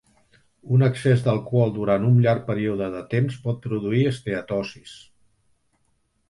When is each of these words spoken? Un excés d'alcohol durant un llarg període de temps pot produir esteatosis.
Un 0.77 0.85
excés 0.85 1.19
d'alcohol 1.27 1.73
durant 1.75 2.07
un 2.07 2.17
llarg 2.23 2.41
període 2.47 2.87
de 2.95 3.03
temps 3.13 3.37
pot 3.45 3.61
produir 3.67 4.01
esteatosis. 4.15 4.97